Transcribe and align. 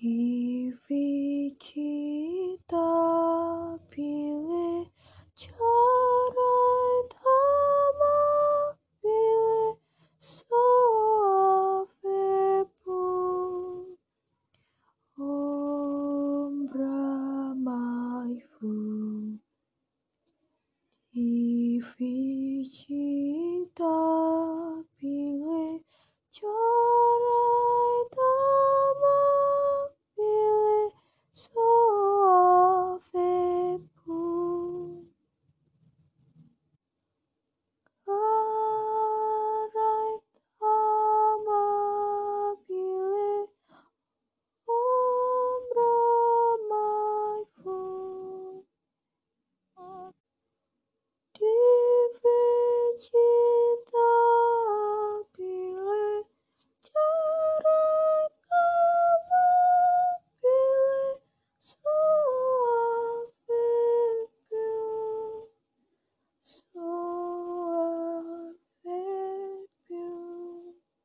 be 0.00 0.29